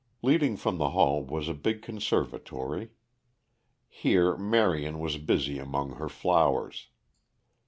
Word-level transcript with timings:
Leading 0.23 0.57
from 0.57 0.79
the 0.79 0.89
hall 0.89 1.23
was 1.23 1.47
a 1.47 1.53
big 1.53 1.83
conservatory. 1.83 2.89
Here 3.87 4.35
Marion 4.35 4.97
was 4.97 5.17
busy 5.19 5.59
among 5.59 5.97
her 5.97 6.09
flowers. 6.09 6.87